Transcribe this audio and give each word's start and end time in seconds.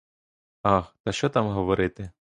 Ах, 0.63 0.95
та 1.03 1.11
що 1.11 1.29
там 1.29 1.47
говорити! 1.47 2.11